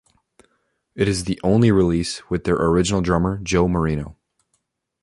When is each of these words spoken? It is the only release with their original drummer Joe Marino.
It 0.95 1.07
is 1.07 1.25
the 1.25 1.39
only 1.43 1.71
release 1.71 2.27
with 2.27 2.43
their 2.45 2.55
original 2.55 3.01
drummer 3.03 3.37
Joe 3.43 3.67
Marino. 3.67 4.17